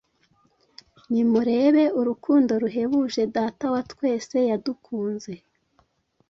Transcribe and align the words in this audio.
Nimurebe 1.11 1.83
urukundo 1.99 2.51
ruhebuje 2.63 3.21
Data 3.35 3.65
wa 3.73 3.81
twese 3.91 4.37
yadukunze, 4.49 5.33